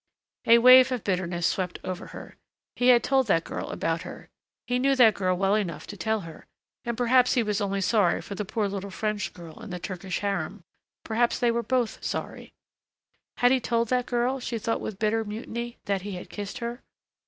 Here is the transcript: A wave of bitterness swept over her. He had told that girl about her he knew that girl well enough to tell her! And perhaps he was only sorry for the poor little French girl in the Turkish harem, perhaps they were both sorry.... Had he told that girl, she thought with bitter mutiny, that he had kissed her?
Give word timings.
A 0.47 0.57
wave 0.57 0.91
of 0.91 1.03
bitterness 1.03 1.45
swept 1.45 1.77
over 1.83 2.07
her. 2.07 2.35
He 2.75 2.87
had 2.87 3.03
told 3.03 3.27
that 3.27 3.43
girl 3.43 3.69
about 3.69 4.01
her 4.01 4.29
he 4.65 4.79
knew 4.79 4.95
that 4.95 5.13
girl 5.13 5.37
well 5.37 5.53
enough 5.53 5.85
to 5.85 5.95
tell 5.95 6.21
her! 6.21 6.47
And 6.83 6.97
perhaps 6.97 7.33
he 7.35 7.43
was 7.43 7.61
only 7.61 7.81
sorry 7.81 8.19
for 8.19 8.33
the 8.33 8.43
poor 8.43 8.67
little 8.67 8.89
French 8.89 9.31
girl 9.31 9.61
in 9.61 9.69
the 9.69 9.77
Turkish 9.77 10.21
harem, 10.21 10.63
perhaps 11.03 11.37
they 11.37 11.51
were 11.51 11.61
both 11.61 12.03
sorry.... 12.03 12.51
Had 13.37 13.51
he 13.51 13.59
told 13.59 13.89
that 13.89 14.07
girl, 14.07 14.39
she 14.39 14.57
thought 14.57 14.81
with 14.81 14.97
bitter 14.97 15.23
mutiny, 15.23 15.77
that 15.85 16.01
he 16.01 16.13
had 16.13 16.31
kissed 16.31 16.57
her? 16.57 16.81